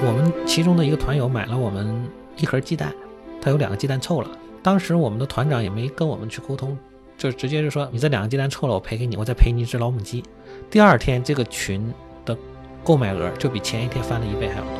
[0.00, 2.94] 我们其中的一个团友买了我们一盒鸡蛋，
[3.42, 4.30] 他有两个鸡蛋臭了。
[4.62, 6.78] 当时我们的团长也没跟我们去沟通，
[7.16, 10.22] 就直接就说你这两个鸡蛋臭了，我赔给你，我再赔你一只老母鸡。
[10.70, 11.92] 第二天这个群
[12.24, 12.36] 的
[12.84, 14.70] 购买额就比前一天翻了一倍还要多。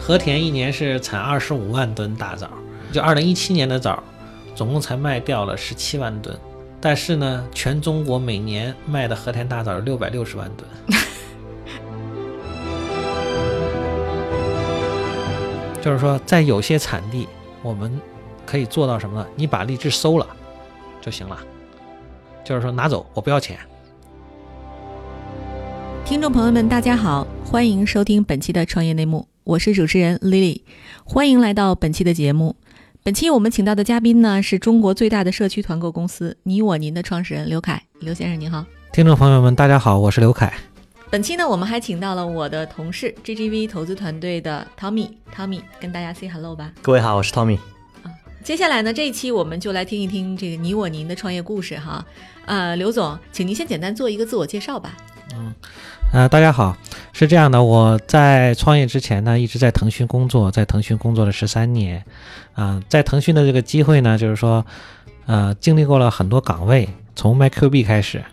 [0.00, 2.48] 和田一年是产二十五万吨大枣，
[2.92, 4.02] 就二零一七年的枣，
[4.54, 6.34] 总共才卖掉了十七万吨。
[6.88, 10.70] 但是呢，全中国每年卖的和田大枣有六百六十万吨。
[15.82, 17.26] 就是说，在有些产地，
[17.60, 18.00] 我们
[18.46, 19.26] 可以做到什么呢？
[19.34, 20.24] 你把荔枝收了
[21.00, 21.36] 就行了，
[22.44, 23.58] 就是说拿走，我不要钱。
[26.04, 30.60] 听众朋友们，大家好，欢迎收听本期的创业内幕，我是主持人 Lily，
[31.04, 32.54] 欢迎来到本期的节目。
[33.06, 37.80] 本期我们请到的嘉宾呢，是中国最大的社区团购公司你我您的创始人刘凯。
[38.00, 40.52] 刘先生您好，听众朋友们，大家好，我是刘凯。
[41.08, 46.72] 本期呢，我们还请到了我的同事 GGV 投资团队的 Tommy，Tommy 跟大家 say hello 吧。
[46.82, 47.58] 各位好，我是 Tommy。
[48.02, 48.10] 啊，
[48.42, 52.04] 接下来呢，这一期我们就来听一听这个你我您的创业故事哈。
[52.46, 54.96] 呃，刘总，请您先简单做一个自我介绍吧。
[55.36, 55.54] 嗯。
[56.12, 56.74] 呃，大家好，
[57.12, 62.02] 是这样的，我在创业之前呢，一直在腾讯工作，在腾讯工作了十三年，
[62.54, 64.64] 啊，在腾讯的这个机会呢，就是说，
[65.26, 68.24] 呃，经历过了很多岗位，从卖 Q 币开始，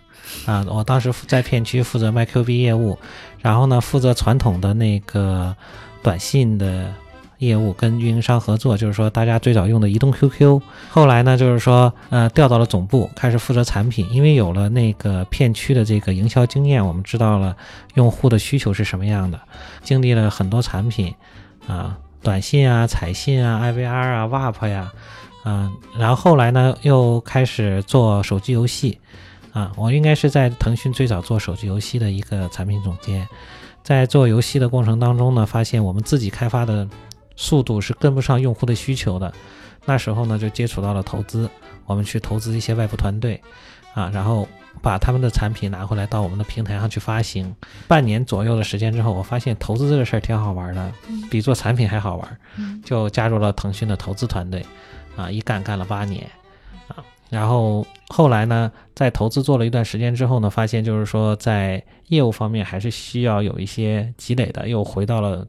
[0.46, 2.98] 啊，我当时在片区负责卖 Q 币业务，
[3.42, 5.54] 然后呢，负责传统的那个
[6.02, 6.94] 短信的。
[7.46, 14.08] 业务跟运营商合作，就是说大家最早用的移动 QQ，后来呢，就是说呃调到了总部，开始负责产品。
[14.12, 17.56] 因为有了那个片区的这个营销经验，我们知道了
[17.96, 19.40] 用户的需求是什么样的，
[19.82, 21.14] 经历了很多产品
[21.68, 24.92] 啊，短信啊、彩信啊、IVR 啊、WAP 呀，
[25.46, 29.00] 嗯，然后后来呢又开始做手机游戏
[29.52, 33.28] 啊，我应该是在腾讯最早做手机游戏的一个产品总监，
[33.84, 36.88] 在做游戏的过程当中呢，发现我们自己开发的。
[37.36, 39.34] 速度是跟不上用户的需求的，
[39.86, 41.50] 那时候呢就接触到了投资，
[41.86, 43.42] 我们去投资一些外部团队，
[43.94, 44.48] 啊，然后
[44.82, 47.56] 把他们的产品拿回来到我们的平台上去发行。
[47.88, 50.92] 半年左右的时间之后，我发现投资这个事儿挺好玩的，
[51.30, 52.38] 比做产品还好玩，
[52.86, 54.66] 就加入了腾讯的投资团队，
[55.16, 56.30] 啊，一干干了八年，
[56.88, 65.48] 啊，然后后来呢，在投资做了一段时间之后呢，发现就是说在业务方面还是需要有一些积累的，又回到了。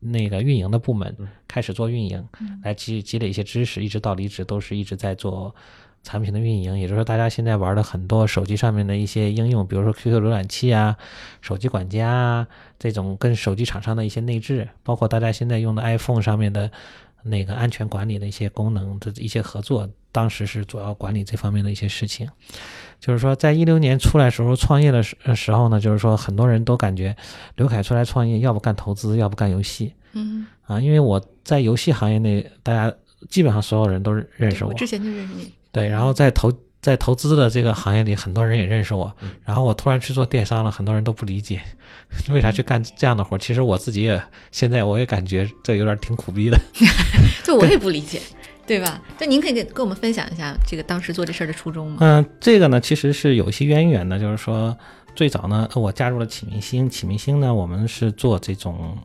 [0.00, 1.16] 那个运营的部门
[1.48, 2.28] 开始做运营，
[2.62, 5.54] 来积积累一些知识，一直到离职都是一直在做
[6.02, 6.78] 产品的运营。
[6.78, 10.96] 也就是说，大家现在玩的很多手机上面的一些应用，比如说 QQ 浏览器啊、
[11.40, 12.46] 手机管家啊
[12.78, 16.70] 这种跟手机厂商的一些内置，包括大家现在用的 iPhone 上面的
[17.22, 22.28] 那个安全管理的一些功能的一些合作，当时是主要管理这方面的一些事情。
[22.98, 27.14] 就是说，在一六年出来时候创业的时时候呢，就是说很多人都感觉
[27.56, 29.92] 刘凯出来创业，要不干投资，要不干游戏。
[30.12, 32.92] 嗯啊，因为我在游戏行业内，大家
[33.28, 34.72] 基本上所有人都认识我。
[34.74, 35.52] 之前就认识你。
[35.70, 39.12] 对，然后在投在投资的这个行业里，很多人也认识我。
[39.44, 41.60] 然后我突然去做电商了，很多人都不理解
[42.30, 43.36] 为啥去干这样的活。
[43.36, 44.20] 其实我自己也
[44.50, 46.58] 现在我也感觉这有点挺苦逼的。
[47.44, 48.20] 就我也不理解。
[48.66, 49.00] 对吧？
[49.20, 51.98] 那您可以跟跟我们分享一下这个当时做这事儿的初衷吗？
[52.00, 54.76] 嗯，这个呢其实是有一些渊源的，就是说
[55.14, 58.98] 最早呢我加入了启明星，启明星呢我们是做这种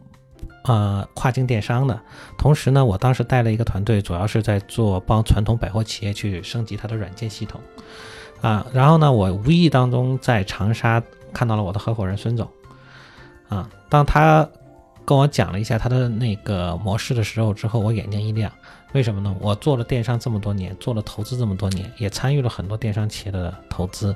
[0.63, 2.01] 呃跨境电商的，
[2.39, 7.61] 同时呢我当时带了一个团队，主要是在做帮传统百货企业去升级它的软件系统
[8.41, 8.65] 啊。
[8.73, 11.01] 然后呢我无意当中在长沙
[11.31, 12.49] 看到了我的合伙人孙总
[13.47, 14.49] 啊，当他
[15.05, 18.51] 跟我讲了一下他的那个模式的时候之后，我眼睛一亮。
[18.93, 19.33] 为什么呢？
[19.39, 24.13] 我做了电商这么多年，做了投资这么多年，也参与了很多电商企业的投资，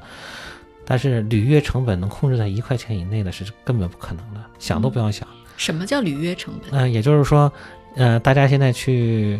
[0.83, 5.25] 但是履约成本能控制在一块钱以内的是根本不可能的，想都不要想。
[5.55, 6.77] 什么叫履约成本？
[6.77, 7.49] 嗯，也就是说，
[7.95, 9.39] 呃，大家现在去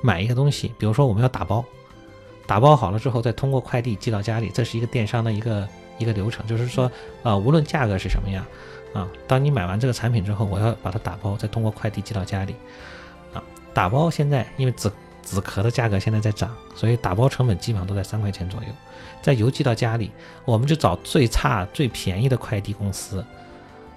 [0.00, 1.64] 买一个东西，比如说我们要打包，
[2.46, 6.88] 打包好了之后再通过快递寄到家里，这是一个电商的一个一个流程，就是说，
[7.24, 8.46] 啊，无论价格是什么样，
[8.94, 12.54] 啊，当你买完这个产品之后，我要把它打包，再通过快递寄到家里。
[13.72, 14.90] 打包现在因为纸
[15.22, 18.68] 纸壳的价格现在在涨，所以打包成本基本上都在三块钱左右。
[19.20, 20.10] 再邮寄到家里，
[20.44, 23.24] 我们就找最差最便宜的快递公司，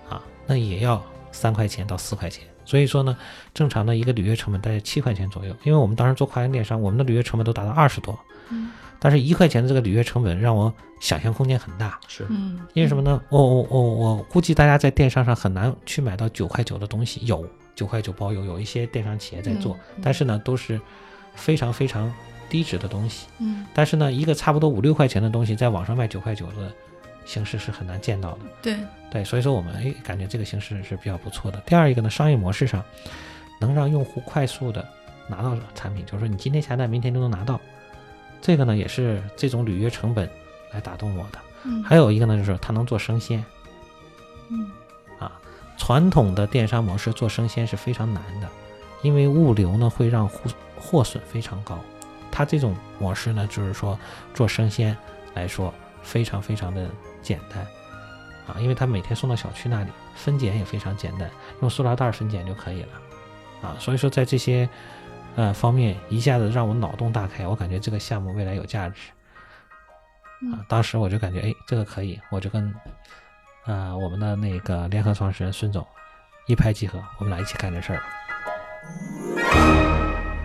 [0.09, 1.01] 啊，那也要
[1.31, 2.43] 三块钱到四块钱。
[2.65, 3.15] 所以说呢，
[3.53, 5.55] 正常的一个履约成本大概七块钱左右。
[5.63, 8.17] 因为我们当时做跨境电商，我们的履约成本都达到二十多。
[8.49, 8.71] 嗯。
[8.99, 11.99] 但是一块钱的这个履约成本让我想象空间很大。
[12.07, 12.25] 是。
[12.29, 12.59] 嗯。
[12.73, 13.21] 因为什么呢？
[13.29, 17.45] 我我我我估计大家在电商上很难去买到九块九的东西，有。
[17.75, 20.79] 九块九包邮，有一些电商企业在做，但是呢，都是
[21.35, 22.13] 非常非常
[22.49, 23.27] 低值的东西。
[23.39, 26.71] 嗯，但是呢，一个差不多五六块钱的东西，在网上卖九块九的，
[27.25, 28.39] 形式是很难见到的。
[28.61, 28.77] 对
[29.09, 31.59] 对，所以说我们哎感觉这个形式是比较不错的。
[31.65, 32.83] 第二一个呢，商业模式上
[33.59, 34.87] 能让用户快速的
[35.27, 37.59] 拿到产品，就是说你今天下单，明天就能拿到，
[38.41, 40.29] 这个呢也是这种履约成本
[40.73, 41.39] 来打动我的。
[41.63, 43.43] 嗯还有一个呢，就是它能做生鲜。
[44.49, 44.80] 嗯啊，
[45.81, 48.47] 传统的电商模式做生鲜是非常难的，
[49.01, 50.39] 因为物流呢会让货
[50.79, 51.75] 货损非常高。
[52.31, 53.97] 它这种模式呢，就是说
[54.31, 54.95] 做生鲜
[55.33, 55.73] 来说
[56.03, 56.87] 非常非常的
[57.23, 57.65] 简单
[58.45, 61.27] 啊，因为它每天送到小区那里，分拣也非常简单，
[61.61, 62.89] 用塑料袋分拣就可以了
[63.63, 63.75] 啊。
[63.79, 64.69] 所以说在这些
[65.35, 69.09] 呃方面一下子让我脑洞大开，我感觉这个项目未来有价值
[70.53, 70.61] 啊。
[70.69, 72.71] 当时我就感觉哎，这个可以，我就跟
[73.65, 75.85] 啊、我们的那个联合创始人孙总
[76.47, 78.03] 一拍即合，我们俩一起干这事儿。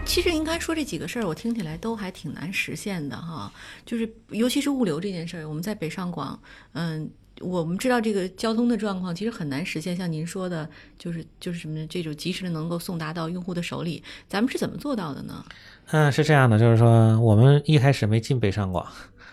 [0.05, 3.51] 其实应该说这几个事儿，我听起来都还挺难实现的哈。
[3.85, 6.39] 就是尤其是物流这件事儿，我们在北上广，
[6.75, 7.11] 嗯，
[7.41, 9.97] 我们知道这个交通的状况其实很难实现。
[9.97, 11.85] 像您说的，就是就是什么？
[11.89, 15.45] 这种及时的能够送达到用户的手里，咱们是怎么做到的呢？
[15.87, 18.87] 嗯，是这样的，就是说我们一开始没进北上广，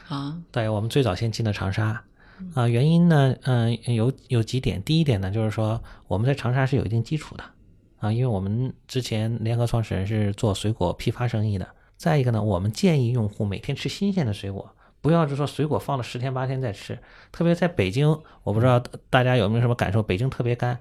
[0.08, 2.02] 啊，对我们最早先进的长沙。
[2.54, 4.82] 啊、原因呢，嗯、有有几点。
[4.84, 7.44] 第一点呢，就是说我们在长沙是有一定基础的，
[8.00, 11.68] 啊，因为我们之前联合创始人是做水果批发生意的。
[11.98, 17.00] 再一个呢，我们建议用户每天吃新鲜的水果，不要就说水果放了十天八天再吃。
[17.32, 18.80] 特别在北京，我不知道
[19.10, 20.80] 大家有没有什么感受，北京特别干，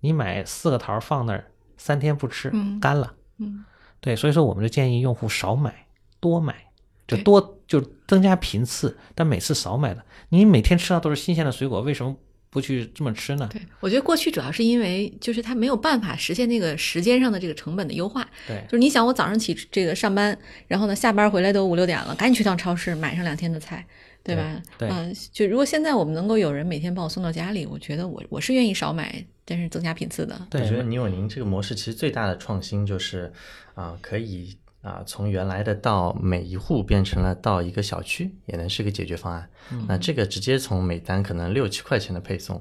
[0.00, 3.14] 你买四个桃儿放那儿三天不吃嗯，干了。
[3.38, 3.64] 嗯
[4.00, 5.86] 对，所以说我们就建议用户少买，
[6.20, 6.67] 多买，
[7.08, 10.04] 就多就增加频次，但每次少买的。
[10.28, 12.14] 你每天吃到都是新鲜的水果，为什么
[12.50, 13.48] 不去这么吃呢？
[13.50, 18.28] 对，我觉得过去主要是因为就是它没有办法实现那个时间上的这个成本的优化。
[18.46, 23.86] 对就是你想，我早上起这个上班，然后呢下班回来都五六点了，赶紧去趟超市买上两天的菜，
[24.22, 24.62] 对吧？
[24.78, 30.38] 对嗯、就如果现在我们能够有人每天帮我送到家里，我觉得我我是愿意少买，但是增加频次的。
[30.50, 33.32] 对，我觉得你有您这个模式其实最大的创新就是，
[33.74, 34.56] 啊、可以
[34.88, 39.48] 啊、从原来的到每一户变成了到一个小区，也能是个解决方案。
[39.70, 42.60] 嗯那这个直接从每单可能六七块钱的配送，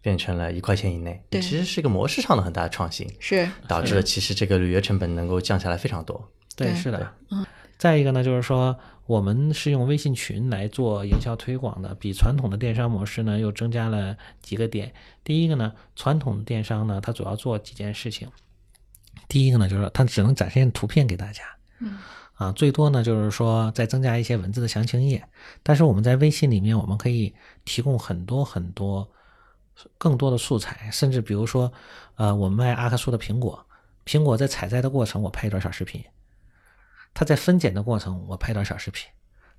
[0.00, 6.30] 变成了一块钱以内，对其实是一个模式上的很大的创新，是，导致了其实这个履约成本能够降下来非常多。
[6.56, 7.12] 对，对是的。
[7.30, 7.44] 嗯。
[7.76, 14.92] 再一个呢，就是说我们是用微信群来做营销推广的，比传统的电商模式呢又增加了几个点。
[15.24, 18.28] 第一个呢，传统的电商呢，它主要做几件事情。
[19.28, 21.42] 第一个呢，就是它只能展现图片给大家。
[21.80, 21.98] 嗯。
[22.34, 25.24] 啊，最多呢就是说再增加一些文字的详情页，
[25.62, 27.32] 但是我们在微信里面，我们可以
[27.64, 29.08] 提供很多很多
[29.98, 31.72] 更多的素材，甚至比如说，
[32.16, 33.64] 呃，我们卖阿克苏的苹果，
[34.04, 36.02] 苹果在采摘的过程，我拍一段小视频；
[37.14, 39.06] 它在分拣的过程，我拍一段小视频；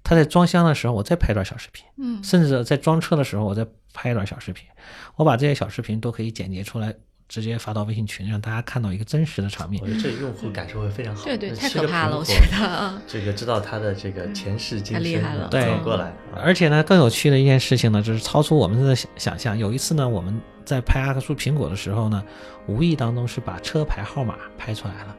[0.04, 4.68] 它在装箱的时候，我再拍一段小视频；嗯甚至在装车的时候，我再拍一段小视频。
[5.16, 6.94] 我把这些小视频都可以剪辑出来，
[7.28, 9.88] 直接发到微信群，让大家看到一个真实的场面我。
[9.88, 11.24] 觉得这个用户感受会非常好。
[11.26, 13.02] 对对，太可怕了，我觉得啊。
[13.08, 19.58] 这个知道他的这个前世今太厉生啊害了对走过来，啊而且呢，更有趣的一件事情呢，就是超出我们的想想象。
[19.58, 22.24] 有一次呢，我们在拍阿克苏苹果的时候呢，
[22.68, 25.16] 无意当中是把车牌号码拍出来了。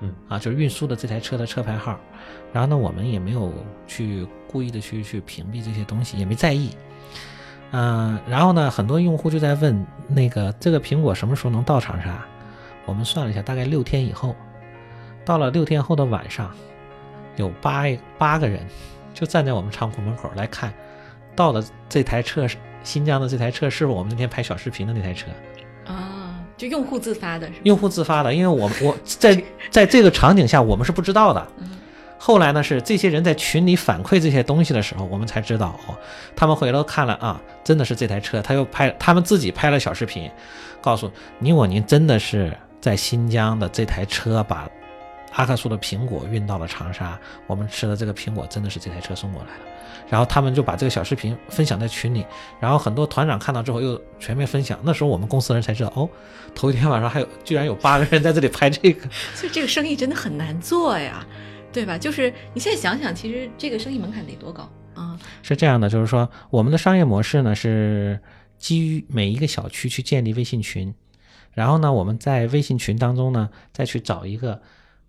[0.00, 2.00] 嗯啊，就是运输的这台车的车牌号。
[2.52, 3.52] 然后呢，我们也没有
[3.86, 6.70] 去故意的去去屏蔽这些东西，也没在意。
[7.72, 12.18] 嗯、然后呢，很多用户就在问那个这个苹果什么时候能到长沙？
[12.84, 14.36] 我们算了一下，大概六天以后。
[15.24, 16.50] 到了六天后的晚上，
[17.36, 17.84] 有八
[18.18, 18.60] 八个人
[19.14, 20.74] 就站在我们仓库门口来看，
[21.36, 25.28] 到了这台车是新疆的这台车是不是我们那天拍小视频的那台车？
[25.86, 27.60] 啊，就用户自发的是吧？
[27.62, 31.46] 用户自发的，因为我我在在这个场景下我们是不知道的。
[31.60, 31.70] 嗯
[32.24, 35.98] 后来呢，是这些人在群里反馈这些东西的时候，我们才知道哦，
[36.36, 40.30] 他们回头看了啊，真的是这台车，他又拍，他们自己拍了小视频，
[40.80, 41.10] 告诉
[41.40, 44.70] 你我您真的是在新疆的这台车把
[45.32, 49.72] 阿克苏的苹果运到了长沙，我们吃的这个苹果真的是这台车送过来的。
[50.08, 52.24] 然后他们就把这个小视频分享在群里，
[52.60, 54.78] 然后很多团长看到之后又全面分享。
[54.84, 56.08] 那时候我们公司的人才知道，哦，
[56.54, 59.08] 头一天晚上还有居然有八个人在这里拍这个。
[59.34, 61.26] 所以这个生意真的很难做呀，
[61.72, 61.96] 对吧？
[61.96, 65.18] 就是你现在想想，其实这个生意门槛得多高啊？
[65.42, 68.20] 是这样的，就是说我们的商业模式呢是
[68.58, 70.94] 基于每一个小区去建立微信群，
[71.52, 74.60] 然后呢我们在微信群当中呢再去找一个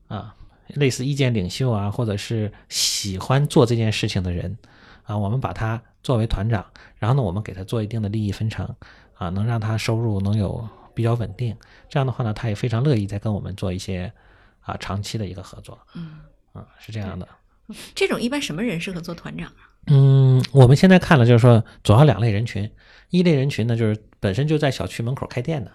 [0.07, 0.35] 啊
[0.67, 4.57] 类似意见领袖啊，或者是喜欢做这件事情的人
[5.03, 6.65] 啊，我们把他作为团长，
[6.97, 8.73] 然后呢我们给他做一定的利益分成
[9.15, 11.55] 啊，能让他收入能有比较稳定，
[11.89, 14.11] 这样的话呢他也非常乐意再跟我们做一些
[14.61, 16.19] 啊长期的一个合作，嗯，
[16.53, 17.27] 啊是这样的。
[17.93, 19.69] 这种一般什么人适合做团长啊？
[19.87, 22.69] 嗯，我们现在看了，就是说主要两类人群，
[23.09, 25.71] 一类人群呢，就是本身就在小区门口开店的，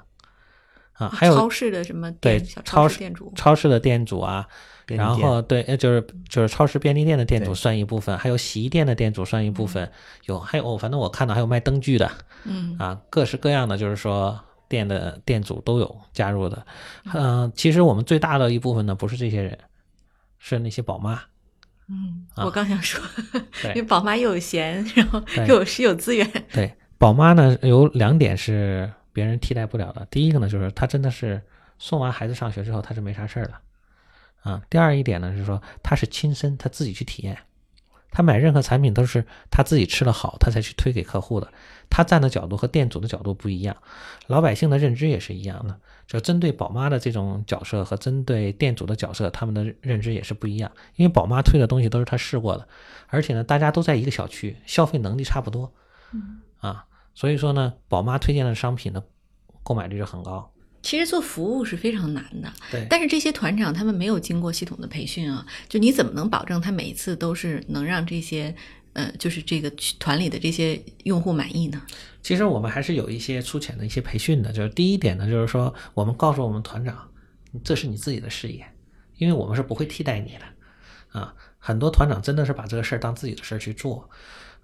[0.95, 4.47] 啊，还有超市的什么对小超市店主，超市的店主啊，
[4.87, 9.91] 然后对，呃就是就是超市便利店的店主算一部分，还有洗衣店的店主算一部分，
[10.27, 12.11] 有还有反正我看到还有卖灯具的
[12.45, 16.67] 嗯啊，各式各样的，就是说店的店主都有加入的。
[17.13, 19.59] 嗯、其实我们最大的一部分呢，不是这些人，
[20.39, 21.21] 是那些宝妈。
[21.91, 23.03] 嗯，啊我刚想说，
[23.63, 30.07] 对因为宝妈又有闲，然后又有是有资源，对，宝妈呢有两点是别人替代不了的。
[30.11, 31.43] 第一个呢，就是她真的是
[31.79, 33.55] 送完孩子上学之后，她是没啥事儿的
[34.43, 34.61] 啊。
[34.69, 37.39] 第二一点呢是说，她是亲身她自己去体验，
[38.11, 41.51] 她买任何产品都是她自己吃了好，她才去推给客户的。
[41.91, 43.77] 她站的角度和店主的角度不一样，
[44.27, 45.79] 老百姓的认知也是一样的。
[46.07, 50.73] 就针对宝妈的这种角色和针对店主的角色，他们的认知也是不一样。
[50.97, 52.67] 因为宝妈推的东西都是她试过的，
[53.09, 55.73] 而且呢，大家都在一个小区，消费能力差不多。
[56.13, 59.05] 嗯啊，所以说呢，宝妈推荐的商品的
[59.63, 60.51] 购买率就很高。
[60.81, 68.55] 其实做服务是非常难的，对但是这些团长他们没有经过系统的培训啊，就你怎么能保证他每一次都是能让这些
[68.95, 71.81] 呃，就是这个团里的这些用户满意呢？
[72.23, 77.09] 其实我们还是有一些粗浅的一些培训的，就是第一点呢，就是说我们告诉我们团长，
[77.63, 78.67] 这是你自己的事业，
[79.17, 81.35] 因为我们是不会替代你的啊。
[81.59, 84.09] 很多团长真的是把这个事儿当自己的事儿去做。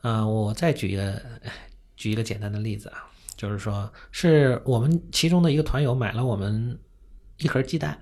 [0.01, 1.23] 啊，我再举一个
[1.97, 6.79] 举一个简单的例子啊，就是说是我们其中的一个团友买了我们
[7.39, 7.99] 一盒鸡蛋，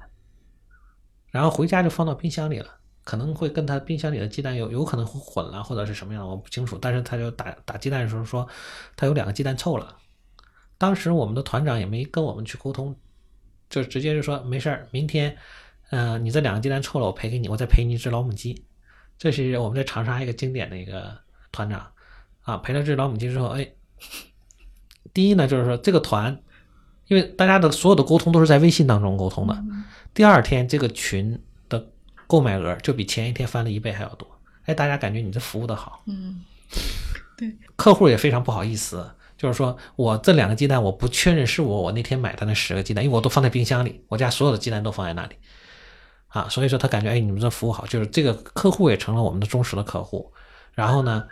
[1.30, 2.80] 然后回家就放到冰箱里了。
[3.04, 6.78] 可能会跟他冰箱里的鸡蛋有有可能会混了，或者是什么样，我不清楚。
[6.80, 8.46] 但是他就打打鸡蛋的时候说，
[8.96, 9.96] 他有两个鸡蛋臭了。
[10.78, 12.94] 当时我们的团长也没跟我们去沟通，
[13.70, 15.36] 就直接就说没事儿，明天，
[15.90, 18.64] 呃，你这两个鸡蛋臭了，我赔给你，我再赔你一只老母鸡。
[19.18, 21.16] 这是我们在长沙一个经典的一个
[21.52, 21.86] 团长
[22.42, 23.72] 啊，赔了只老母鸡之后，哎，
[25.14, 26.42] 第一呢就是说这个团，
[27.06, 29.62] 因为大家的所有的沟通都是在微信当中沟通的，
[30.12, 31.40] 第二天这个群的
[32.32, 34.26] 购买额就比前一天翻了一倍还要多。
[34.64, 36.40] 哎，大家感觉你这服务的好，嗯，
[37.36, 37.54] 对。
[37.76, 45.34] 客户也非常不好意思，就是说我这两个鸡蛋我不确认是我我那天买的那十个鸡蛋，因为我都放在冰箱里，我家所有的鸡蛋都放在那里，
[46.28, 50.32] 啊，所以说他感觉哎你们这服务好，就是这个客户也成了我们的忠实的客户，
[50.72, 51.24] 然后呢，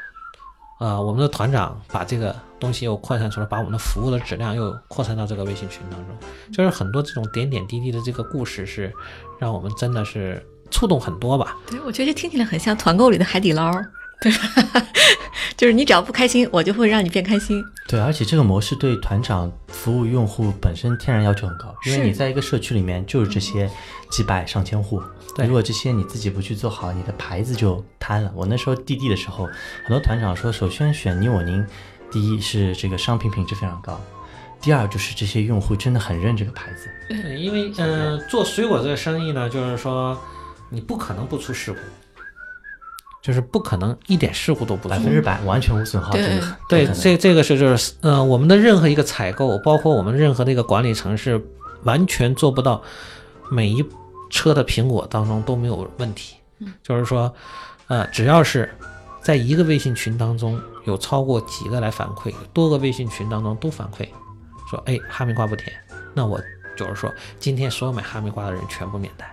[0.80, 6.19] 呃，我们的团长把这个东西又扩散出来，把我们的服务的质量又扩散到这个微信群当中，
[6.52, 8.92] 就是很多这种点点滴滴的这个故事是
[9.38, 11.57] 让我们真的是触动很多吧。
[11.69, 13.73] 对，我觉得这听起来很像团购里的海底捞，
[14.21, 14.87] 对吧？
[15.57, 17.62] 就是你只要不开心，我就会让你变开心。
[17.87, 23.71] 对，而且这个模式对团长服务用户本身天然要求很高，因为你在一个社区里面就是这些
[24.11, 25.03] 几百上千户，
[25.35, 28.31] 对如果这些你自己不去做好，你的牌子就瘫了。
[28.35, 29.47] 我那时候滴滴的时候，
[29.85, 31.62] 很多团长说，首先选你我您，
[32.11, 34.00] 第一是这个商品品质非常高，
[34.62, 36.89] 第二就是这些用户真的很认这个牌子。
[37.09, 40.19] 对，因为呃，做水果这个生意呢，就是说
[40.71, 41.79] 你不可能不出事故，
[43.23, 44.89] 就是不可能一点事故都不出。
[44.89, 51.45] 百分之百完全无损耗，对这个对，这这个是就是呃，我们的任何一个采购，包括我们任何的一个管理层是
[51.83, 52.83] 完全做不到
[53.50, 53.85] 每一
[54.31, 56.37] 车的苹果当中都没有问题。
[56.83, 57.35] 就是说，
[57.89, 58.73] 呃，只要是
[59.23, 64.07] 在一个微信群当中有超过几个来反馈，多个微信群当中都反馈
[64.71, 65.75] 说，哎，哈密瓜不甜，
[66.15, 66.41] 那我
[66.77, 69.27] 就是说，今天所有买哈密瓜的人全部免单。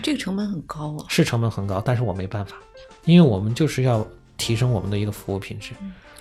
[0.00, 1.06] 这个成本很高啊。
[1.08, 2.56] 是成本很高，但是我没办法，
[3.04, 4.06] 因为我们就是要
[4.36, 5.72] 提升我们的一个服务品质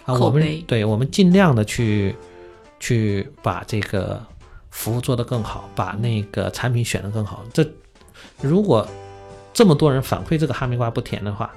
[0.05, 2.15] 啊，我们对我们尽量的去
[2.79, 4.21] 去把这个
[4.69, 7.43] 服务做得更好，把那个产品选得更好。
[7.53, 7.65] 这
[8.41, 8.87] 如果
[9.53, 11.51] 这么多人反馈这个哈密瓜不甜的话，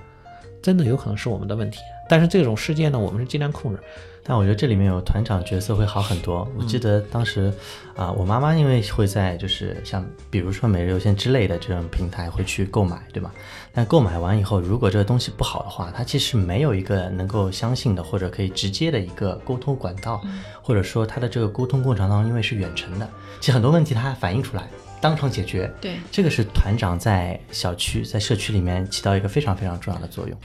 [0.62, 1.78] 真的有可能是我们的问题。
[2.09, 3.83] 但是这种事件呢，我们是尽量控制。
[4.26, 6.48] 但我觉得这里面有团长角色会好很多。
[6.56, 7.52] 我记得当时
[7.94, 13.32] 啊、我妈妈因为会在就是像比如说每日优先之类的这种平台会去购买，对吧？
[13.72, 20.20] 但购买完以后，如果这个东西不好的话，它其实没有一个能够相信的或者可以直接的一个沟通管道，
[20.62, 23.08] 或者说它的这个沟通过程当中，因为是远程的，
[23.40, 24.68] 其实很多问题它反映出来，
[25.00, 25.70] 当场解决。
[25.80, 30.36] 对这个是团长在小区、在社区里面起到一个非常非常重要的作用。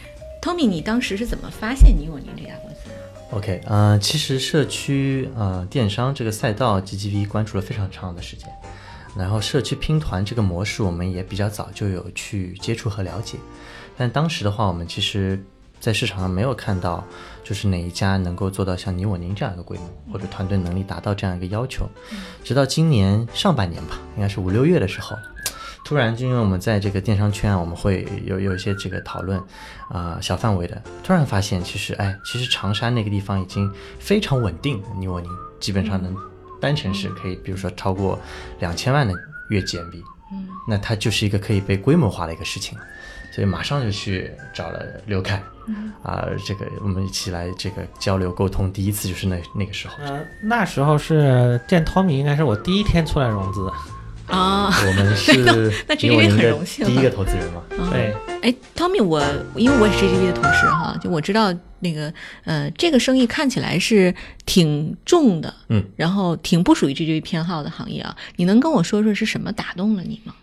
[0.42, 3.09] ，Tommy，你当时是怎么发现你我您这家公司的？
[3.32, 8.50] OK，呃，其实社区呃电商这个赛道 GGV 关注了非常长的时间，
[9.16, 13.38] 然后社区拼团这个模式我们也比较早就有去接触和了解，
[13.96, 15.40] 但当时的话，我们其实
[15.80, 17.06] 在市场上没有看到
[17.44, 21.88] 就是哪一家能够做到像你我您这样一个规模，或者团队能力达到这样一个要求，
[22.44, 25.16] 直到今年上半年吧，应该是五六月的时候。
[25.84, 29.42] 突然就因为我们在这个电商圈啊，我们会有有一些这个讨论，
[29.90, 35.28] 啊、小范围的，突然发现其实哎，其实长沙那个地方已经非常稳定，你我你
[35.60, 36.16] 基本上能
[36.62, 38.20] 单城市可以，比如说超过
[38.60, 39.14] 两千万的
[39.50, 42.86] 月 GMV，嗯，那它就是一个可以被规模化的一个事情了，
[43.34, 45.92] 所以马上就去找了刘凯，嗯。
[46.04, 53.70] 啊、这个我们一起来这个交流沟通，第一次就是那那个时候，呃，那时候是见 Tommy，应该是我第一天出来融资。
[54.30, 55.34] 啊， 我们 是
[55.88, 59.22] 那这个我宁的很荣幸第一个投资人嘛，对，哎，Tommy，我
[59.56, 62.14] 因为我也是 GGV 的同事哈，就我知道那个
[62.46, 64.14] 呃，这个生意看起来是
[64.46, 68.16] 挺重的，嗯，然后挺不属于 GGV 偏好的行业啊。
[68.36, 70.34] 你能跟我说说是什么打动了你吗？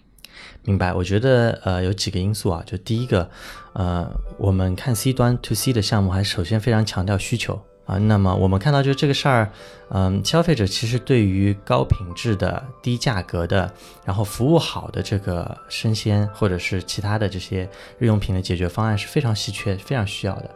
[0.65, 3.31] 明白，我觉得呃有几个因素啊，就第一个，
[3.75, 7.97] 呃，我们看 C 端 to C 的项目，还首先非常强调需求啊。
[7.97, 9.51] 那么我们看到就这个事儿，
[9.89, 13.73] 嗯、消费者其实对于高品质的、低价格的，
[14.05, 20.51] 然后服务好的这个生鲜或者是其他的这些日用品的解决方案是非常稀缺、非常需要的。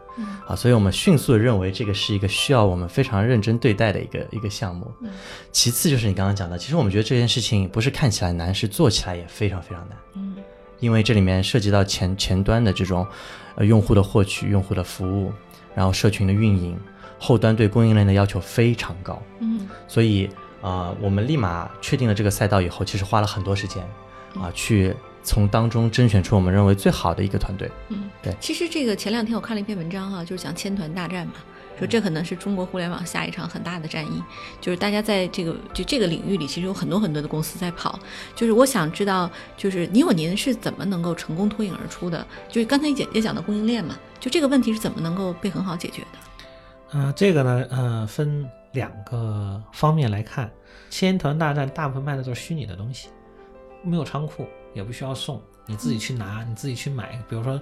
[0.45, 4.91] 啊，所以我们迅速地认为这个是一个需要我们非常认真对待的一个一个项目。
[5.53, 9.97] 其次就是你刚刚讲的，其实我们觉得这件事情不是看起来难，是做起来也非常非常难。
[10.15, 10.35] 嗯，
[10.79, 13.07] 因为这里面涉及到前前端的这种
[13.55, 15.31] 呃用户的获取、用户的服务，
[15.73, 16.77] 然后社群的运营，
[17.21, 19.21] 后端对供应链的要求非常高。
[19.39, 20.25] 嗯所以
[20.61, 23.83] 啊、呃我们立马确定了这个赛道以后，其实花了很多时间
[24.41, 27.69] 啊、去从当中甄选出我们认为最好的一个团队。
[27.89, 31.33] 嗯，对其实这个前两天我看了一篇文章哈、就是讲千团大战嘛。
[31.79, 34.21] 说这可能是中国互联网下一场很大的战役，
[34.59, 37.99] 就是大家在这个就这个领域里，其实有很多很多的公司在跑。
[38.35, 42.23] 就是我想知道，就是你我您是怎么能够成功脱颖而出的？
[42.47, 46.19] 就是刚才也也讲到供应链嘛，就这个问题是怎么能够被很好解决的？
[46.91, 50.49] 呃，这个呢，呃，分两个方面来看。
[50.89, 53.09] 千团大战大部分卖的都是虚拟的东西，
[53.81, 57.17] 没有仓库，也不需要送，你自己去拿，你自己去买。
[57.29, 57.59] 比如说，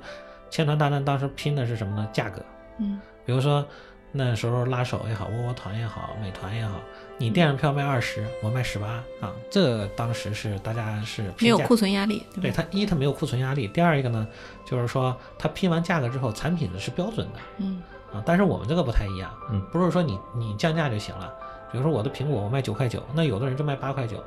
[0.50, 2.10] 千团大战当时拼的是什么呢？
[2.12, 2.44] 价格。
[2.80, 3.64] 嗯比如说
[4.12, 6.80] 那时候拉手也好，窝窝团也好，美团也好，
[7.20, 8.88] 你电影票卖二十，我卖十八
[9.22, 12.42] 啊，这当时是大家是没有库存压力，对？
[12.42, 14.28] 对它一它没有库存压力，第二一个呢，
[14.66, 21.34] 就是说它拼完价格之后，产品是标准的嗯啊，但是我们这个不太一样，嗯不是说你你降价就行了，
[21.72, 24.24] 比如说我的苹果我卖九块九，那有的人就卖八块九，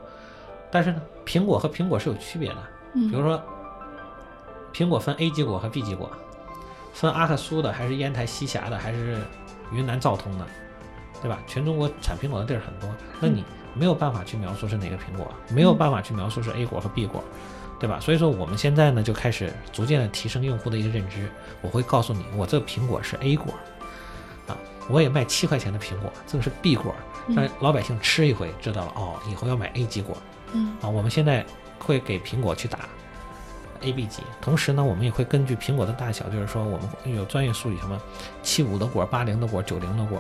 [0.71, 2.57] 但是呢，苹果和苹果是有区别的，
[2.95, 3.43] 嗯，比如说
[4.73, 6.11] 苹果分 A 级果和 B 级果，
[6.93, 9.19] 分阿克苏的还是烟台西峡的还是
[9.73, 10.47] 云南昭通的，
[11.21, 11.39] 对吧？
[11.47, 12.89] 全中国产苹果的地儿很多，
[13.21, 17.23] 那你没有办法去描述是哪个苹果，没有办法去描述是 A 果和 B 果，
[17.81, 17.99] 对吧？
[18.01, 21.29] 所以说我们现在呢就开始逐渐的提升用户的一个认知，
[21.61, 23.72] 我会告诉你，我这个苹果是 A 果，啊，
[24.89, 26.95] 我也卖七块钱的苹果，这个是 B 果，
[27.29, 30.17] 让老百姓吃一回知道了，哦，以后要买 A 级果，
[30.53, 31.45] 嗯啊，我们现在
[31.79, 32.81] 会给苹果去打
[33.83, 38.01] A、B 级，同时呢，我们也会根据苹果的大小，就是说我们有专业术语，什么
[38.43, 40.19] 七五的果、八零的果、九零的果，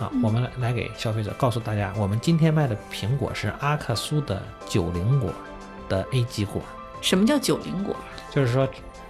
[0.00, 5.32] 啊，我们来来给消费者告诉大家，我们今天卖的苹果是阿克苏的九零果
[5.88, 6.62] 的 A 级果，
[7.00, 7.94] 什么叫九零果？
[8.30, 8.68] 就是说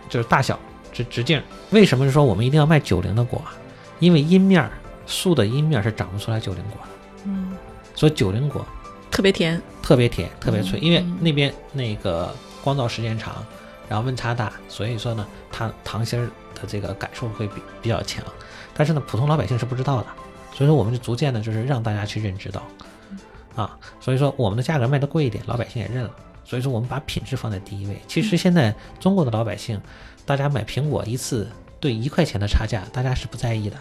[0.09, 0.59] 就是大小
[0.93, 1.43] 直直径。
[1.71, 3.55] 为什么说我们一定要卖九零的果啊？
[4.03, 4.73] 因为阴面儿
[5.07, 6.88] 树的阴面儿是长不出来九零果的，
[7.27, 7.53] 嗯，
[7.95, 8.67] 所以九零果
[9.11, 9.62] 特别甜。
[9.81, 13.45] 特别甜，特别脆，因为嗯那边那个光照时间长，
[13.88, 18.25] 然后温差大，所以说呢，它糖心儿的这个感受会比比较强。
[18.75, 20.07] 但是呢，普通老百姓是不知道的，
[20.55, 22.62] 所以说我们就逐渐的就是让大家去认知到，
[23.57, 26.11] 啊，所以说我们的价格卖的贵一点，老百姓也认了。
[26.45, 28.01] 所以说我们把品质放在第一位。
[28.07, 29.81] 其实现在中国的老百姓，
[30.25, 31.49] 大家买苹果一次
[31.83, 33.77] 对一块钱的差价，大家是不在意的。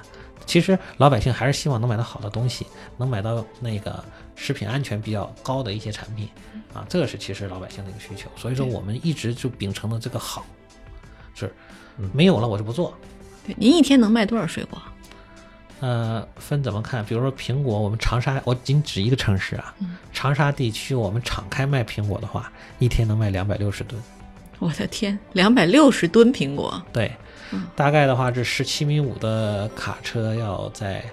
[0.48, 2.66] 其实老百姓还是希望能买到好的东西，
[2.98, 4.04] 能买到那个
[4.36, 6.28] 食品安全比较高的一些产品
[6.74, 8.28] 啊，这个是其实老百姓的一个需求。
[8.36, 10.44] 所以说我们一直就秉承了这个好，
[11.36, 11.54] 是
[12.12, 12.98] 没有了我就不做。
[13.46, 14.82] 对，您一天能卖多少水果？
[15.80, 17.06] 呃，分怎么看？
[17.06, 19.74] 比如说苹果，我们长沙，我仅指一个城市啊，
[20.12, 24.02] 长沙地区我们敞开卖苹果的话，一天能卖两百六十吨。
[24.60, 26.80] 我的天，两百六十吨苹果。
[26.94, 27.12] 对，
[27.76, 31.04] 大概的话，这十七米五的卡车要在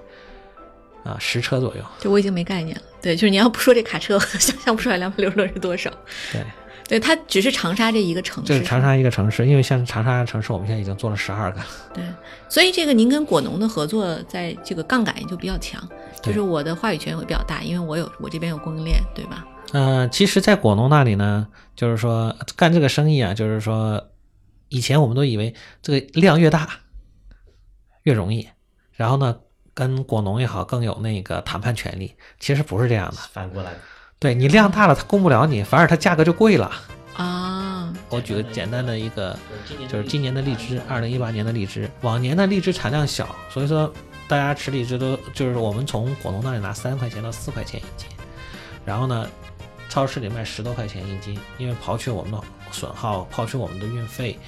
[1.05, 1.83] 啊十车左右。
[1.99, 2.83] 就我已经没概念了。
[3.01, 5.91] 对，就是你要不说这卡车，我 想象不出来两百六十吨是多少。
[6.33, 6.43] 对，
[6.89, 8.49] 对，它只是长沙这一个城市。
[8.49, 11.61] 就是长沙一个城市，因为像长沙城市，我们现在已经做了十二个。
[11.95, 12.05] 对，
[12.49, 15.81] 所以这个您跟果农的合作，在这个杠杆也就比较强，
[16.23, 19.47] 就是我的话语权会比较大，因为我有我这边有供应链，对吧？
[19.73, 21.47] 呃，其实，在果农那里呢，
[21.77, 24.03] 就是说干这个生意啊，就是说，
[24.69, 26.69] 以前我们都以为这个量越大
[28.03, 28.49] 越容易，
[28.93, 29.39] 然后呢，
[29.75, 32.15] 跟果农也好更有那个谈判权利。
[32.39, 33.79] 其实不是这样的，反过来的。
[34.19, 36.73] 对你量大了，他供不了你，反而它价格就贵了。
[37.15, 39.39] 啊，我举个简单的一个，
[39.89, 43.93] 就是今年的荔枝，二零一八年的荔枝，往年的荔枝产量小，所以说
[44.27, 48.09] 大家吃荔枝都就是我们从果农那里拿三块钱到四块钱一斤，
[48.85, 49.29] 然后呢，
[49.89, 54.39] 超市里卖十多块钱一斤，因为刨去我们的损耗，刨去我们的运费，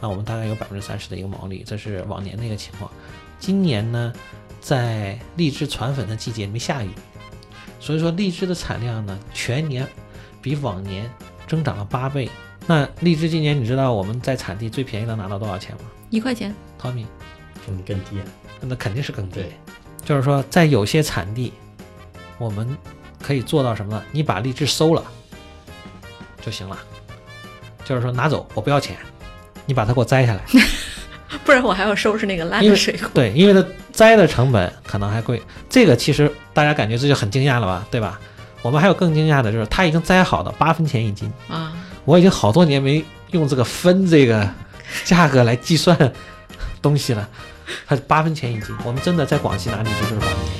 [0.00, 2.90] 那我们大概有百分之三十的一个毛利，这是往年的一个情况。
[3.38, 4.12] 今年呢，
[4.60, 6.90] 在荔枝传粉的季节没下雨。
[7.78, 9.88] 所以说荔枝的产量呢，全年
[10.42, 11.10] 比往年
[11.46, 12.28] 增长了八倍。
[12.66, 15.82] 那荔枝今年你知道我们在产地最便宜能拿到多少钱吗？
[16.10, 16.54] 一块钱。
[16.78, 17.06] 汤米，
[17.68, 18.24] 嗯，更低啊。
[18.60, 19.52] 那肯定是更低对。
[20.04, 21.52] 就是说，在有些产地，
[22.38, 22.76] 我们
[23.22, 24.02] 可以做到什么呢？
[24.12, 25.04] 你把荔枝收了
[26.40, 26.78] 就行了。
[27.84, 28.96] 就是说拿走，我不要钱，
[29.66, 30.42] 你把它给我摘下来。
[31.44, 33.08] 不然我还要收拾那个烂的水果。
[33.14, 35.42] 对，因为它摘的成本可能还贵。
[35.68, 38.20] 这个其实大家感觉这就很惊讶了吧，对吧？
[38.62, 41.72] 我们还有更惊讶的就是，它已经摘好的八分钱一斤，啊，
[42.04, 44.48] 我已经好多年没用这个分这个
[45.04, 46.12] 价格来计算
[46.82, 47.28] 东西了，
[47.86, 48.76] 它是八分钱一斤。
[48.84, 50.59] 我们真的在广西拿荔枝就是八分钱。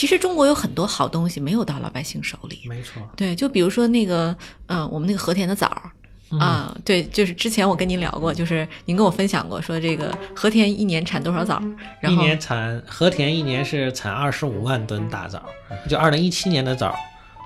[0.00, 2.62] 其实中国有很多好东西没有到老百姓手里。
[2.66, 4.34] 没错，对，就比如说那个，
[4.68, 5.90] 嗯、我们那个和田的枣儿。
[6.38, 15.42] 啊，对，就是之前我跟您聊过，就是您跟我分享过，说这个和田一年产多少枣儿，然后一年产和田一年是产二十五万吨大枣，
[15.86, 16.94] 就二零一七年的枣，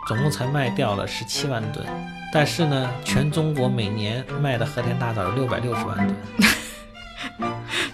[0.07, 1.85] 总共才卖掉了十七万吨，
[2.33, 6.17] 但是呢，全中国每年卖的和田大枣有六百六十万吨。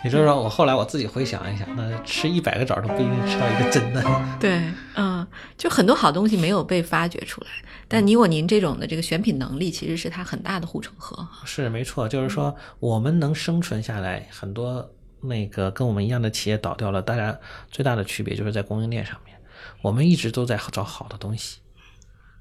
[0.05, 4.03] 也就是说，我后来我自己回想一下，那吃一百个枣都不一定吃到一个真的。
[4.41, 4.63] 对，
[4.95, 5.27] 嗯，
[5.59, 7.51] 就很多好东西没有被发掘出来，
[7.87, 11.27] 但你我您这种的这个选品能力，其实是它很大的护城河。
[11.45, 17.39] 是没错，就是说我们能生存下来，很多那个跟我们一样的企业倒掉了，大家
[17.71, 19.37] 最大的区别就是在供应链上面，
[19.83, 21.59] 我们一直都在找好的东西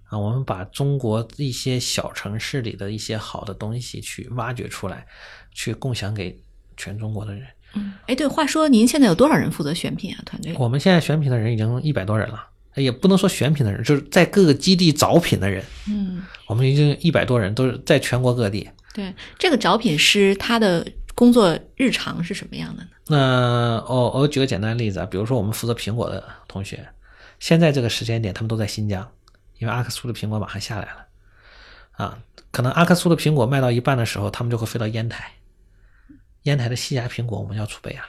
[0.05, 5.05] 啊，我们把中国一些小城市里的一些好的东西去挖掘出来，
[5.51, 6.41] 去共享给
[6.79, 7.43] 全中国的人。
[7.75, 10.17] 嗯，哎，对，话说您现在有多少人负责选品啊？
[10.25, 10.55] 团队？
[10.57, 18.67] 我们现在选品的人已经一百多人了，也不能说选品的人，就是在各个基地找品的人，嗯，我们已经一百多人，都是在全国各地。
[18.95, 22.89] 对，这个找品师他的工作日常是什么样的呢？
[23.07, 26.83] 那我我举个简单的例子啊，比如说我们负责苹果的同学，
[27.39, 29.07] 现在这个时间点他们都在新疆，
[29.59, 31.05] 因为阿克苏的苹果马上下来了，
[31.91, 32.17] 啊，
[32.49, 35.31] 可能阿克苏的苹果卖到一半的时候，他们就会飞到烟台，
[36.49, 38.03] 烟台的西芽苹果我们要储备啊，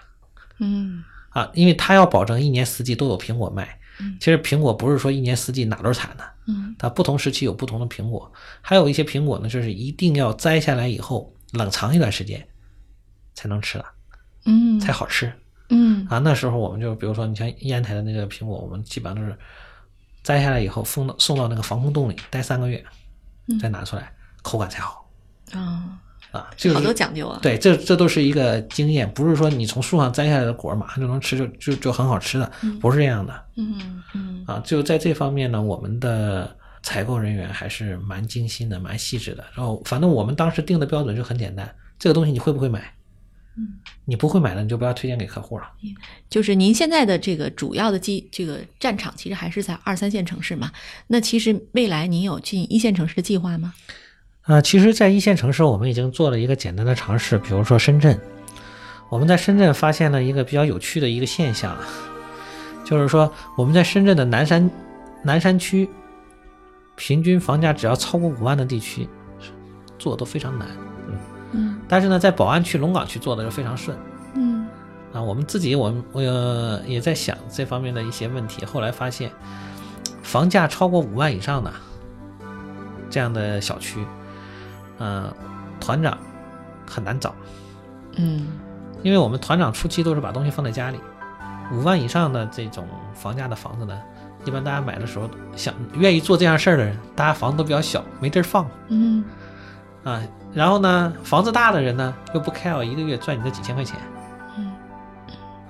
[0.58, 1.04] 嗯。
[1.28, 4.16] 啊，因为它要保证一年四季都有苹果卖嗯。
[4.18, 6.74] 其实苹果不是说一年四季哪都产的，嗯。
[6.76, 12.44] 它不同时期有不同的苹果，还有一些苹果呢，就是一定要摘下来以后冷藏一段时间
[13.34, 13.84] 才能吃了，
[14.46, 14.80] 嗯。
[14.80, 15.32] 才好吃。
[15.68, 16.04] 嗯。
[16.10, 19.38] 啊，那时候我们就比如说，你像烟台的那个苹果，我们基本上都是
[20.24, 22.84] 摘下来以后封到送到那个防空洞里待三个月，
[23.60, 25.08] 再拿出来，口感才好
[25.52, 25.96] 啊，
[26.30, 26.50] 啊。
[26.56, 27.38] 这个好是多讲究啊。
[27.42, 34.62] 对，这这都是一个经验，不是说你从树上摘下来的果儿马上就能吃就就就很好吃的，不是这样的嗯嗯啊。
[34.64, 39.44] 就在这方面呢，我们的采购人员还是蛮精心的，蛮细致的。
[39.54, 42.94] 然后反正我们当时定的标准就很简单，这个东西你会不会买？
[43.56, 43.66] 嗯，
[44.04, 45.64] 你不会买的，你就不要推荐给客户了。
[46.30, 50.70] 就是您现在的这个主要的基这个战场，其实还是在二三线城市嘛。
[51.08, 53.74] 那其实未来您有进一线城市的计划吗？
[54.42, 58.18] 啊，其实，在一线城市，我们已经做了一个简单的尝试，比如说深圳，
[59.08, 61.76] 我们在深圳发现了一个比较有趣的一个现象，
[62.84, 64.70] 就是说我们在深圳的南山
[65.22, 65.88] 南山区，
[66.96, 69.08] 平均房价只要超过五万的地区，
[69.98, 70.68] 做都非常难。
[71.52, 73.96] 嗯但是呢，在宝安区、龙岗区做的就非常顺。
[74.34, 74.66] 嗯
[75.12, 79.30] 啊，我们自己我们我呃也在想这方面的一些问题，后来发现，
[80.22, 81.72] 房价超过五万以上的
[83.10, 83.98] 这样的小区，
[85.00, 85.34] 呃，
[85.80, 86.16] 团长
[86.86, 87.34] 很难找，
[88.16, 88.46] 嗯
[89.02, 91.00] 因为我们团长初期都是把东西放在家里，
[91.72, 93.98] 五万以上的这种房价的房子呢，
[94.44, 99.24] 一般大家买的时候想愿意做这样事儿的人，大家房子都比较小，没地儿放嗯
[100.04, 100.22] 啊。
[100.52, 103.98] 然后呢，房子大的人呢又不 care 一个月赚你这几千块钱。
[104.58, 104.70] 嗯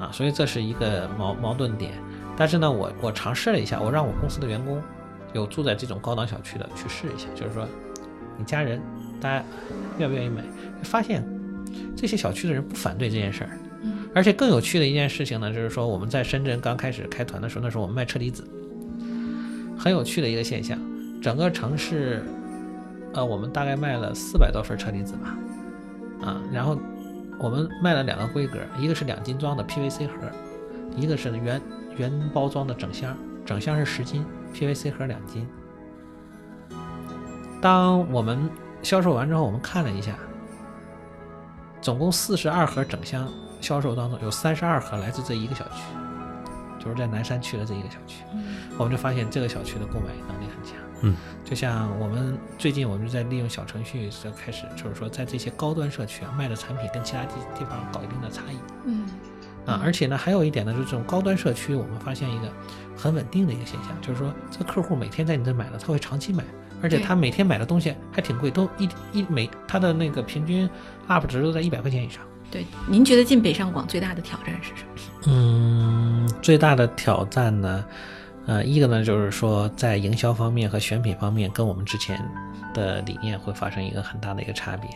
[0.01, 1.93] 啊，所以这是一个矛矛盾点。
[2.37, 4.83] 但是呢，我我尝试了一下，我让我公司的员工
[5.35, 7.65] 有住在这种高档小区的去试一下，就是说
[8.37, 8.83] 你家人
[9.21, 9.45] 大家
[9.99, 10.43] 愿不愿意买，
[10.83, 11.25] 发现
[11.97, 13.51] 这些小区的人不反对这件事儿。
[13.83, 18.45] 嗯而且更有趣的一件事情呢，就是说我们在深圳刚开始开团的时候，那时候我们卖车厘子，
[19.79, 20.77] 很有趣的一个现象，
[21.23, 22.25] 整个城市，
[23.15, 25.39] 呃，我们大概卖了四百多份车厘子吧，
[26.23, 26.77] 啊，然后
[27.39, 30.15] 我们卖了两个规格，一个是两斤装的 PVC 盒，
[30.97, 31.63] 一个是原
[31.97, 35.47] 原包装的整箱，整箱是十斤，PVC 盒两斤。
[37.63, 38.51] 当我们
[38.83, 40.15] 销售完之后，我们看了一下，
[41.81, 43.29] 总共四十二盒整箱
[43.61, 45.83] 销售当中，有三十二盒来自这一个小区，
[46.79, 48.25] 就是在南山区的这一个小区。
[48.79, 50.75] 我们就发现这个小区的购买能力很强。
[51.03, 58.57] 嗯，就像我们最近我们就在利用小程序，就开始就是说在这些高端社区啊卖的产品跟其他地地方搞一定的差异。
[58.85, 59.07] 嗯
[59.67, 62.51] 啊，而且呢，还有一点呢，就是这种高端社区，我们发现一个
[62.97, 66.43] 很稳定的一个现象，就是说这客户每天在你这买了，他会长期买，
[66.83, 70.69] 而且他每天买的东西还挺贵，都一一每他的那个平均
[71.07, 72.23] up 值都在一百块钱以上。
[72.51, 75.23] 对，您觉得进北上广最大的挑战是什么？
[75.27, 77.85] 嗯，最大的挑战呢，
[78.47, 82.21] 呃，一个呢就是说在营销方面和选品方面跟我们之前
[82.75, 84.91] 的理念会发生一个很大的一个差别。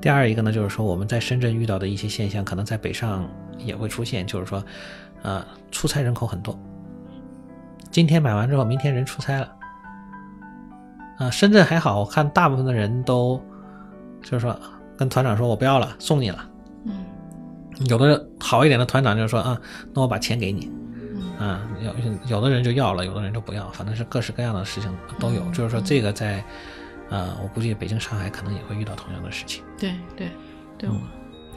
[0.00, 4.64] 第二一个呢就是说我们在深圳遇到的一些现象，可能在北上也会出现，就是说，
[5.22, 6.56] 呃，出差人口很多。
[7.90, 9.52] 今天买完之后，明天人出差了。
[11.18, 13.40] 啊、深圳还好，我看大部分的人都
[14.22, 14.58] 就是说
[14.96, 16.38] 跟团长说我不要了，送你了。
[16.86, 17.04] 嗯
[17.88, 19.60] 有的好一点的团长就说啊，
[19.92, 20.70] 那我把钱给你，
[21.40, 25.42] 嗯啊，有有的人就要了，有的人就不要，反正是各式各样的事情都有。
[25.42, 26.44] 嗯就是说这个在，
[27.10, 29.64] 呃，我估计北京、上海可能也会遇到同样的事情。
[29.76, 30.28] 对对
[30.78, 30.94] 对，我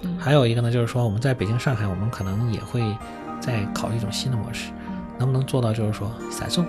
[0.01, 2.81] 嗯还有一个呢，就是说我们在北京、上海，我们可能也会
[3.39, 4.71] 再考虑一种新的模式，
[5.19, 6.65] 能不能做到就是说散送？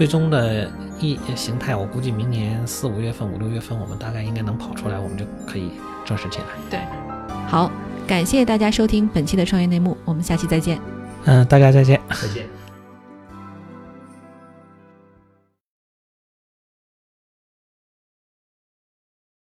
[0.00, 0.66] 嗯最终的
[0.98, 5.72] 一形态，我估计明年四五月份、五六月份，我们大概应该能跑出来，我们就可以
[6.06, 6.46] 正式进来。
[6.70, 6.80] 对，
[7.46, 7.70] 好，
[8.06, 10.80] 感谢大家收听本期的创业内幕，我们下期再见。
[11.26, 12.00] 嗯、大家再见。
[12.08, 12.59] 再见。